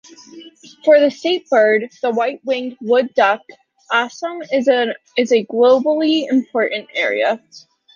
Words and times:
For 0.83 0.99
the 0.99 1.11
state 1.11 1.47
bird, 1.51 1.91
the 2.01 2.09
white-winged 2.09 2.75
wood 2.81 3.13
duck, 3.13 3.41
Assam 3.93 4.41
is 4.51 4.67
a 4.67 4.97
globally 5.45 6.27
important 6.27 6.87
area. 6.95 7.39